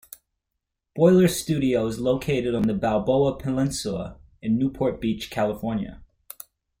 [0.97, 6.01] Boller's studio is located on the Balboa Peninsula in Newport Beach, California.